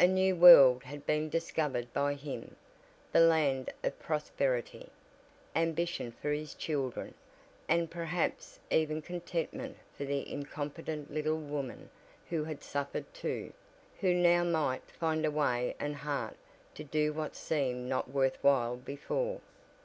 [0.00, 2.56] A new world had been discovered by him
[3.12, 4.88] the land of prosperity;
[5.54, 7.14] ambition for his children,
[7.68, 11.88] and perhaps even contentment for the incompetent little woman
[12.30, 13.54] who had suffered too, and
[14.00, 16.36] who now might find a way and heart
[16.74, 19.40] to do what seemed not worth while before.